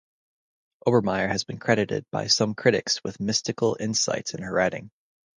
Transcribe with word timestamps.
Obermeier 0.87 1.27
has 1.29 1.43
been 1.43 1.59
credited 1.59 2.07
by 2.09 2.25
some 2.25 2.55
critics 2.55 3.03
with 3.03 3.19
mystical 3.19 3.77
insights 3.79 4.33
in 4.33 4.41
her 4.41 4.51
writing. 4.51 4.89